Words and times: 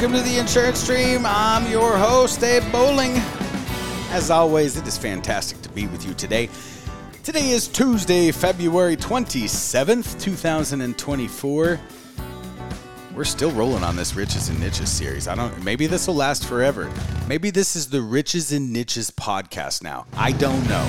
welcome 0.00 0.16
to 0.16 0.30
the 0.30 0.38
Insurance 0.38 0.86
Dream. 0.86 1.22
I'm 1.26 1.68
your 1.68 1.98
host, 1.98 2.44
Abe 2.44 2.62
Bowling. 2.70 3.14
As 4.12 4.30
always, 4.30 4.76
it 4.76 4.86
is 4.86 4.96
fantastic 4.96 5.60
to 5.62 5.68
be 5.70 5.88
with 5.88 6.06
you 6.06 6.14
today. 6.14 6.48
Today 7.24 7.50
is 7.50 7.66
Tuesday, 7.66 8.30
February 8.30 8.96
27th, 8.96 10.20
2024. 10.20 11.80
We're 13.12 13.24
still 13.24 13.50
rolling 13.50 13.82
on 13.82 13.96
this 13.96 14.14
Riches 14.14 14.48
in 14.48 14.60
Niches 14.60 14.88
series. 14.88 15.26
I 15.26 15.34
don't 15.34 15.64
maybe 15.64 15.88
this 15.88 16.06
will 16.06 16.14
last 16.14 16.46
forever. 16.46 16.88
Maybe 17.26 17.50
this 17.50 17.74
is 17.74 17.90
the 17.90 18.00
Riches 18.00 18.52
in 18.52 18.72
Niches 18.72 19.10
podcast 19.10 19.82
now. 19.82 20.06
I 20.12 20.30
don't 20.30 20.62
know. 20.68 20.86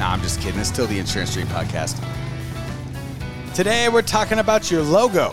No, 0.00 0.04
I'm 0.04 0.20
just 0.20 0.40
kidding. 0.40 0.58
It's 0.58 0.68
still 0.68 0.88
the 0.88 0.98
Insurance 0.98 1.32
Dream 1.32 1.46
podcast. 1.46 1.96
Today 3.54 3.88
we're 3.88 4.02
talking 4.02 4.40
about 4.40 4.68
your 4.68 4.82
logo. 4.82 5.32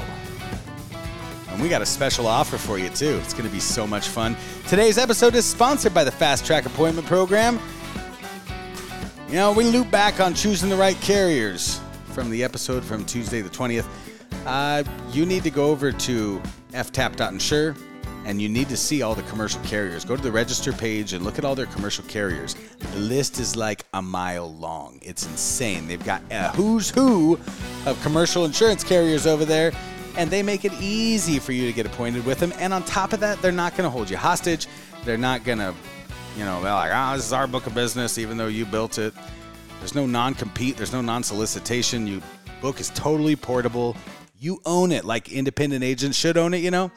And 1.53 1.61
we 1.61 1.69
got 1.69 1.83
a 1.83 1.85
special 1.85 2.25
offer 2.25 2.57
for 2.57 2.79
you, 2.79 2.89
too. 2.89 3.19
It's 3.23 3.33
going 3.33 3.45
to 3.45 3.53
be 3.53 3.59
so 3.59 3.85
much 3.85 4.07
fun. 4.07 4.35
Today's 4.67 4.97
episode 4.97 5.35
is 5.35 5.45
sponsored 5.45 5.93
by 5.93 6.03
the 6.03 6.09
Fast 6.09 6.47
Track 6.47 6.65
Appointment 6.65 7.05
Program. 7.05 7.59
You 9.27 9.35
know, 9.35 9.51
we 9.51 9.65
loop 9.65 9.91
back 9.91 10.19
on 10.19 10.33
choosing 10.33 10.67
the 10.67 10.75
right 10.75 10.99
carriers 11.01 11.79
from 12.05 12.31
the 12.31 12.43
episode 12.43 12.83
from 12.83 13.05
Tuesday 13.05 13.41
the 13.41 13.51
20th. 13.51 13.85
Uh, 14.47 14.83
you 15.11 15.27
need 15.27 15.43
to 15.43 15.51
go 15.51 15.69
over 15.69 15.91
to 15.91 16.41
ftap.insure 16.71 17.75
and 18.25 18.41
you 18.41 18.49
need 18.49 18.69
to 18.69 18.77
see 18.77 19.03
all 19.03 19.13
the 19.13 19.21
commercial 19.23 19.61
carriers. 19.61 20.05
Go 20.05 20.15
to 20.15 20.21
the 20.23 20.31
register 20.31 20.73
page 20.73 21.13
and 21.13 21.23
look 21.23 21.37
at 21.37 21.45
all 21.45 21.53
their 21.53 21.67
commercial 21.67 22.03
carriers. 22.05 22.55
The 22.79 22.99
list 22.99 23.39
is 23.39 23.55
like 23.55 23.85
a 23.93 24.01
mile 24.01 24.51
long. 24.55 24.97
It's 25.03 25.27
insane. 25.27 25.87
They've 25.87 26.03
got 26.03 26.23
a 26.31 26.49
who's 26.49 26.89
who 26.89 27.39
of 27.85 28.01
commercial 28.01 28.43
insurance 28.45 28.83
carriers 28.83 29.27
over 29.27 29.45
there 29.45 29.71
and 30.17 30.29
they 30.29 30.43
make 30.43 30.65
it 30.65 30.73
easy 30.79 31.39
for 31.39 31.51
you 31.51 31.65
to 31.65 31.73
get 31.73 31.85
appointed 31.85 32.25
with 32.25 32.39
them. 32.39 32.53
And 32.57 32.73
on 32.73 32.83
top 32.83 33.13
of 33.13 33.19
that, 33.21 33.41
they're 33.41 33.51
not 33.51 33.75
going 33.75 33.85
to 33.85 33.89
hold 33.89 34.09
you 34.09 34.17
hostage. 34.17 34.67
They're 35.03 35.17
not 35.17 35.43
going 35.43 35.57
to, 35.57 35.73
you 36.37 36.45
know, 36.45 36.61
they're 36.61 36.73
like, 36.73 36.91
oh, 36.93 37.15
this 37.15 37.25
is 37.25 37.33
our 37.33 37.47
book 37.47 37.67
of 37.67 37.73
business, 37.73 38.17
even 38.17 38.37
though 38.37 38.47
you 38.47 38.65
built 38.65 38.97
it. 38.97 39.13
There's 39.79 39.95
no 39.95 40.05
non 40.05 40.33
compete, 40.33 40.77
there's 40.77 40.93
no 40.93 41.01
non 41.01 41.23
solicitation. 41.23 42.07
Your 42.07 42.21
book 42.61 42.79
is 42.79 42.89
totally 42.91 43.35
portable. 43.35 43.97
You 44.39 44.61
own 44.65 44.91
it 44.91 45.05
like 45.05 45.31
independent 45.31 45.83
agents 45.83 46.17
should 46.17 46.37
own 46.37 46.53
it, 46.53 46.59
you 46.59 46.71
know? 46.71 46.91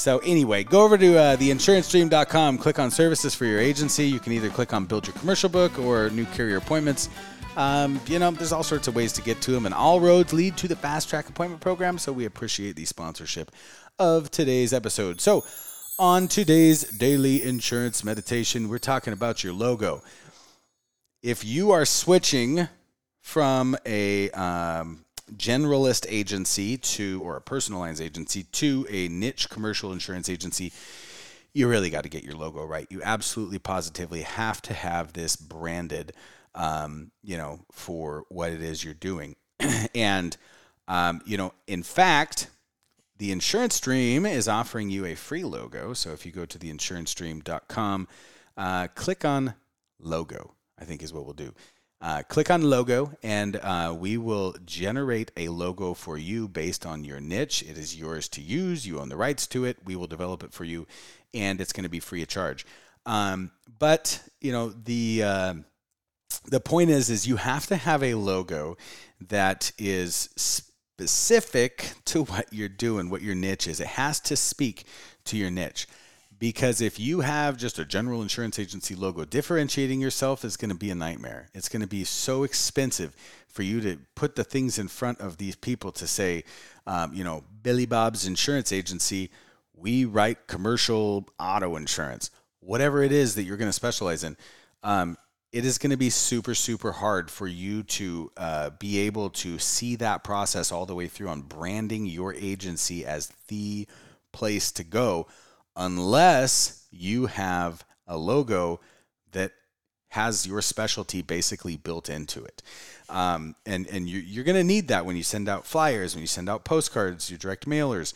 So, 0.00 0.18
anyway, 0.20 0.64
go 0.64 0.82
over 0.82 0.96
to 0.96 1.18
uh, 1.18 1.36
theinsurancedream.com, 1.36 2.56
click 2.56 2.78
on 2.78 2.90
services 2.90 3.34
for 3.34 3.44
your 3.44 3.60
agency. 3.60 4.06
You 4.06 4.18
can 4.18 4.32
either 4.32 4.48
click 4.48 4.72
on 4.72 4.86
build 4.86 5.06
your 5.06 5.14
commercial 5.16 5.50
book 5.50 5.78
or 5.78 6.08
new 6.08 6.24
carrier 6.24 6.56
appointments. 6.56 7.10
Um, 7.54 8.00
you 8.06 8.18
know, 8.18 8.30
there's 8.30 8.50
all 8.52 8.62
sorts 8.62 8.88
of 8.88 8.96
ways 8.96 9.12
to 9.12 9.22
get 9.22 9.42
to 9.42 9.50
them, 9.50 9.66
and 9.66 9.74
all 9.74 10.00
roads 10.00 10.32
lead 10.32 10.56
to 10.56 10.68
the 10.68 10.76
fast 10.76 11.10
track 11.10 11.28
appointment 11.28 11.60
program. 11.60 11.98
So 11.98 12.12
we 12.12 12.24
appreciate 12.24 12.76
the 12.76 12.86
sponsorship 12.86 13.50
of 13.98 14.30
today's 14.30 14.72
episode. 14.72 15.20
So, 15.20 15.44
on 15.98 16.28
today's 16.28 16.84
daily 16.84 17.42
insurance 17.42 18.02
meditation, 18.02 18.70
we're 18.70 18.78
talking 18.78 19.12
about 19.12 19.44
your 19.44 19.52
logo. 19.52 20.02
If 21.22 21.44
you 21.44 21.72
are 21.72 21.84
switching 21.84 22.68
from 23.20 23.76
a 23.84 24.30
um, 24.30 25.04
generalist 25.36 26.06
agency 26.08 26.76
to, 26.76 27.20
or 27.22 27.36
a 27.36 27.40
personal 27.40 27.80
lines 27.80 28.00
agency 28.00 28.44
to 28.44 28.86
a 28.88 29.08
niche 29.08 29.48
commercial 29.48 29.92
insurance 29.92 30.28
agency, 30.28 30.72
you 31.52 31.68
really 31.68 31.90
got 31.90 32.04
to 32.04 32.08
get 32.08 32.22
your 32.22 32.36
logo 32.36 32.64
right. 32.64 32.86
You 32.90 33.02
absolutely 33.02 33.58
positively 33.58 34.22
have 34.22 34.62
to 34.62 34.74
have 34.74 35.12
this 35.12 35.36
branded 35.36 36.12
um, 36.54 37.10
you 37.22 37.36
know, 37.36 37.60
for 37.70 38.24
what 38.28 38.50
it 38.50 38.62
is 38.62 38.84
you're 38.84 38.94
doing. 38.94 39.36
and, 39.94 40.36
um, 40.88 41.20
you 41.24 41.36
know, 41.36 41.52
in 41.66 41.82
fact, 41.82 42.50
the 43.18 43.32
Insurance 43.32 43.78
Dream 43.80 44.26
is 44.26 44.48
offering 44.48 44.90
you 44.90 45.04
a 45.04 45.14
free 45.14 45.44
logo. 45.44 45.92
So 45.92 46.10
if 46.12 46.24
you 46.24 46.32
go 46.32 46.46
to 46.46 46.58
theinsurancedream.com, 46.58 48.08
uh, 48.56 48.88
click 48.94 49.24
on 49.24 49.54
logo, 50.00 50.54
I 50.78 50.84
think 50.84 51.02
is 51.02 51.12
what 51.12 51.24
we'll 51.24 51.34
do. 51.34 51.54
Uh, 52.02 52.22
click 52.28 52.50
on 52.50 52.62
logo, 52.62 53.12
and 53.22 53.56
uh, 53.56 53.94
we 53.96 54.16
will 54.16 54.54
generate 54.64 55.30
a 55.36 55.48
logo 55.48 55.92
for 55.92 56.16
you 56.16 56.48
based 56.48 56.86
on 56.86 57.04
your 57.04 57.20
niche. 57.20 57.62
It 57.62 57.76
is 57.76 57.94
yours 57.94 58.26
to 58.30 58.40
use. 58.40 58.86
You 58.86 59.00
own 59.00 59.10
the 59.10 59.18
rights 59.18 59.46
to 59.48 59.66
it. 59.66 59.76
We 59.84 59.96
will 59.96 60.06
develop 60.06 60.42
it 60.42 60.52
for 60.54 60.64
you, 60.64 60.86
and 61.34 61.60
it's 61.60 61.74
going 61.74 61.84
to 61.84 61.90
be 61.90 62.00
free 62.00 62.22
of 62.22 62.28
charge. 62.28 62.64
Um, 63.04 63.50
but 63.78 64.22
you 64.40 64.50
know 64.50 64.70
the 64.70 65.22
uh, 65.22 65.54
the 66.46 66.60
point 66.60 66.88
is 66.88 67.10
is 67.10 67.26
you 67.26 67.36
have 67.36 67.66
to 67.66 67.76
have 67.76 68.02
a 68.02 68.14
logo 68.14 68.78
that 69.28 69.72
is 69.78 70.30
specific 70.36 71.92
to 72.06 72.24
what 72.24 72.50
you're 72.50 72.68
doing, 72.68 73.10
what 73.10 73.20
your 73.22 73.34
niche 73.34 73.68
is. 73.68 73.78
It 73.78 73.88
has 73.88 74.20
to 74.20 74.36
speak 74.36 74.84
to 75.24 75.36
your 75.36 75.50
niche. 75.50 75.86
Because 76.40 76.80
if 76.80 76.98
you 76.98 77.20
have 77.20 77.58
just 77.58 77.78
a 77.78 77.84
general 77.84 78.22
insurance 78.22 78.58
agency 78.58 78.94
logo, 78.94 79.26
differentiating 79.26 80.00
yourself 80.00 80.42
is 80.42 80.56
going 80.56 80.70
to 80.70 80.74
be 80.74 80.90
a 80.90 80.94
nightmare. 80.94 81.50
It's 81.52 81.68
going 81.68 81.82
to 81.82 81.86
be 81.86 82.02
so 82.02 82.44
expensive 82.44 83.14
for 83.46 83.62
you 83.62 83.82
to 83.82 83.98
put 84.14 84.36
the 84.36 84.42
things 84.42 84.78
in 84.78 84.88
front 84.88 85.20
of 85.20 85.36
these 85.36 85.54
people 85.54 85.92
to 85.92 86.06
say, 86.06 86.44
um, 86.86 87.12
you 87.12 87.24
know, 87.24 87.44
Billy 87.62 87.84
Bob's 87.84 88.26
Insurance 88.26 88.72
Agency, 88.72 89.30
we 89.74 90.06
write 90.06 90.46
commercial 90.46 91.28
auto 91.38 91.76
insurance, 91.76 92.30
whatever 92.60 93.02
it 93.02 93.12
is 93.12 93.34
that 93.34 93.42
you're 93.42 93.58
going 93.58 93.68
to 93.68 93.72
specialize 93.72 94.24
in. 94.24 94.38
Um, 94.82 95.18
it 95.52 95.66
is 95.66 95.76
going 95.76 95.90
to 95.90 95.98
be 95.98 96.10
super 96.10 96.54
super 96.54 96.92
hard 96.92 97.30
for 97.30 97.48
you 97.48 97.82
to 97.82 98.30
uh, 98.38 98.70
be 98.78 99.00
able 99.00 99.28
to 99.30 99.58
see 99.58 99.96
that 99.96 100.24
process 100.24 100.72
all 100.72 100.86
the 100.86 100.94
way 100.94 101.08
through 101.08 101.28
on 101.28 101.42
branding 101.42 102.06
your 102.06 102.32
agency 102.34 103.04
as 103.04 103.30
the 103.48 103.86
place 104.32 104.70
to 104.72 104.84
go 104.84 105.26
unless 105.80 106.86
you 106.90 107.26
have 107.26 107.84
a 108.06 108.16
logo 108.16 108.80
that 109.32 109.52
has 110.08 110.46
your 110.46 110.60
specialty 110.60 111.22
basically 111.22 111.76
built 111.76 112.10
into 112.10 112.44
it. 112.44 112.62
Um, 113.08 113.56
and 113.64 113.88
and 113.88 114.08
you, 114.08 114.18
you're 114.18 114.44
going 114.44 114.56
to 114.56 114.64
need 114.64 114.88
that 114.88 115.06
when 115.06 115.16
you 115.16 115.22
send 115.22 115.48
out 115.48 115.66
flyers 115.66 116.14
when 116.14 116.20
you 116.20 116.28
send 116.28 116.48
out 116.48 116.64
postcards 116.64 117.28
your 117.28 117.38
direct 117.38 117.66
mailers 117.66 118.14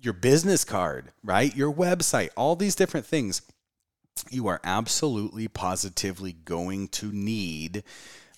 your 0.00 0.14
business 0.14 0.64
card 0.64 1.12
right? 1.22 1.54
Your 1.54 1.72
website 1.72 2.30
all 2.36 2.56
these 2.56 2.74
different 2.74 3.06
things. 3.06 3.42
You 4.30 4.46
are 4.46 4.60
absolutely 4.64 5.48
positively 5.48 6.32
going 6.32 6.88
to 6.88 7.12
need 7.12 7.84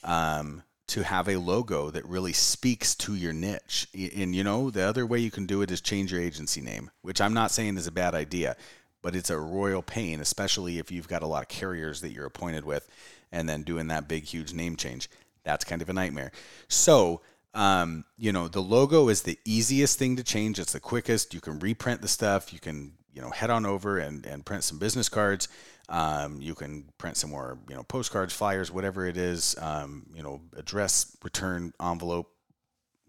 um, 0.03 0.63
to 0.89 1.03
have 1.03 1.29
a 1.29 1.37
logo 1.37 1.91
that 1.91 2.07
really 2.07 2.33
speaks 2.33 2.95
to 2.95 3.15
your 3.15 3.33
niche. 3.33 3.89
And 3.95 4.35
you 4.35 4.45
know, 4.45 4.71
the 4.71 4.83
other 4.83 5.05
way 5.05 5.19
you 5.19 5.31
can 5.31 5.47
do 5.47 5.63
it 5.63 5.71
is 5.71 5.81
change 5.81 6.13
your 6.13 6.21
agency 6.21 6.61
name, 6.61 6.91
which 7.03 7.21
I'm 7.21 7.35
not 7.35 7.51
saying 7.51 7.77
is 7.77 7.87
a 7.87 7.93
bad 7.93 8.15
idea, 8.15 8.57
but 9.03 9.17
it's 9.17 9.31
a 9.31 9.39
royal 9.39 9.83
pain, 9.83 10.21
especially 10.21 10.79
if 10.79 10.93
you've 10.93 11.09
got 11.09 11.23
a 11.23 11.27
lot 11.27 11.43
of 11.43 11.49
carriers 11.49 12.01
that 12.01 12.13
you're 12.13 12.27
appointed 12.27 12.65
with 12.65 12.89
and 13.33 13.49
then 13.49 13.63
doing 13.63 13.89
that 13.89 14.09
big, 14.09 14.25
huge 14.25 14.53
name 14.53 14.77
change. 14.77 15.11
That's 15.43 15.65
kind 15.65 15.83
of 15.83 15.89
a 15.89 15.93
nightmare. 15.93 16.33
So, 16.69 17.21
um, 17.55 18.05
you 18.17 18.33
know, 18.33 18.49
the 18.49 18.63
logo 18.63 19.09
is 19.09 19.23
the 19.23 19.39
easiest 19.45 19.99
thing 19.99 20.17
to 20.17 20.25
change. 20.25 20.59
It's 20.59 20.73
the 20.73 20.81
quickest. 20.81 21.35
You 21.35 21.41
can 21.41 21.59
reprint 21.59 22.03
the 22.03 22.09
stuff. 22.09 22.53
You 22.53 22.61
can 22.61 22.93
you 23.17 23.23
know 23.23 23.31
head 23.31 23.51
on 23.51 23.65
over 23.65 23.99
and, 23.99 24.27
and 24.27 24.45
print 24.45 24.63
some 24.63 24.79
business 24.79 25.09
cards. 25.09 25.49
Um, 25.89 26.41
you 26.41 26.55
can 26.55 26.85
print 26.99 27.17
some 27.17 27.31
more 27.31 27.59
you 27.69 27.75
know 27.75 27.83
postcards, 27.83 28.35
flyers, 28.35 28.71
whatever 28.71 29.07
it 29.07 29.17
is. 29.17 29.57
Um, 29.59 30.07
you 30.15 30.23
know 30.23 30.43
address, 30.57 31.17
return 31.25 31.73
envelope, 31.81 32.31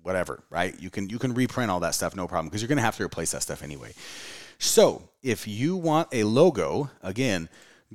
whatever. 0.02 0.44
Right? 0.50 0.80
You 0.80 0.90
can 0.90 1.10
you 1.10 1.20
can 1.20 1.34
reprint 1.34 1.70
all 1.70 1.82
that 1.82 1.94
stuff, 1.94 2.16
no 2.16 2.28
problem, 2.28 2.48
because 2.48 2.62
you're 2.62 2.70
going 2.70 2.78
to 2.78 2.84
have 2.84 2.98
to 2.98 3.04
replace 3.04 3.32
that 3.32 3.44
stuff 3.44 3.62
anyway. 3.62 3.94
So 4.60 5.10
if 5.22 5.48
you 5.48 5.76
want 5.76 6.08
a 6.14 6.24
logo, 6.24 6.90
again, 7.04 7.50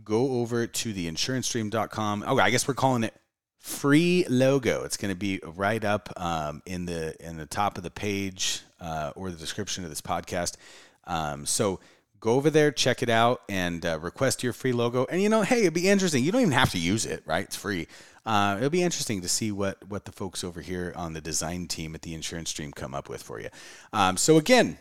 go 0.05 0.41
over 0.41 0.67
to 0.67 0.93
the 0.93 1.11
insurancedream.com. 1.11 2.25
Oh, 2.27 2.39
I 2.39 2.51
guess 2.51 2.69
we're 2.69 2.75
calling 2.75 3.05
it 3.05 3.15
free 3.59 4.27
logo. 4.29 4.85
It's 4.85 4.97
going 4.97 5.13
to 5.13 5.19
be 5.19 5.41
right 5.57 5.83
up 5.83 6.13
um, 6.17 6.63
in 6.67 6.85
the 6.85 7.15
in 7.25 7.37
the 7.37 7.47
top 7.47 7.79
of 7.79 7.85
the 7.85 7.91
page 7.91 8.61
uh, 8.81 9.13
or 9.17 9.31
the 9.31 9.37
description 9.37 9.85
of 9.85 9.91
this 9.91 10.01
podcast. 10.01 10.57
Um, 11.05 11.47
so 11.47 11.81
go 12.23 12.35
over 12.35 12.49
there, 12.49 12.71
check 12.71 13.03
it 13.03 13.11
out, 13.11 13.43
and 13.49 13.85
uh, 13.85 13.99
request 14.01 14.43
your 14.43 14.53
free 14.53 14.73
logo. 14.73 15.05
And 15.11 15.21
you 15.21 15.29
know, 15.29 15.43
hey, 15.43 15.63
it'd 15.63 15.75
be 15.75 15.89
interesting. 15.89 16.25
You 16.25 16.33
don't 16.33 16.41
even 16.41 16.53
have 16.53 16.71
to 16.71 16.79
use 16.79 17.05
it, 17.05 17.23
right? 17.27 17.45
It's 17.45 17.57
free. 17.57 17.89
Uh, 18.25 18.55
it'll 18.57 18.71
be 18.71 18.83
interesting 18.83 19.21
to 19.21 19.29
see 19.29 19.53
what 19.53 19.77
what 19.89 20.07
the 20.07 20.13
folks 20.13 20.43
over 20.43 20.63
here 20.63 20.95
on 20.97 21.13
the 21.13 21.21
design 21.21 21.67
team 21.67 21.95
at 21.95 22.03
the 22.03 22.15
Insurance 22.15 22.53
Dream 22.53 22.73
come 22.73 22.95
up 22.95 23.09
with 23.09 23.23
for 23.23 23.41
you. 23.41 23.49
Um, 23.93 24.17
so 24.17 24.39
again, 24.39 24.79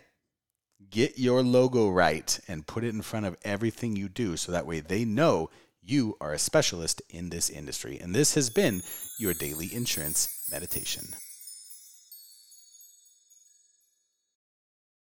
get 0.89 1.17
your 1.17 1.41
logo 1.41 1.89
right 1.89 2.39
and 2.47 2.67
put 2.67 2.83
it 2.83 2.93
in 2.93 3.01
front 3.01 3.25
of 3.25 3.35
everything 3.43 3.95
you 3.95 4.07
do, 4.07 4.37
so 4.37 4.51
that 4.51 4.67
way 4.67 4.79
they 4.79 5.03
know 5.03 5.49
you 5.83 6.15
are 6.21 6.33
a 6.33 6.39
specialist 6.39 7.01
in 7.09 7.29
this 7.29 7.49
industry. 7.49 7.99
And 7.99 8.13
this 8.13 8.35
has 8.35 8.51
been 8.51 8.83
your 9.17 9.33
daily 9.33 9.73
insurance 9.73 10.47
meditation. 10.51 11.07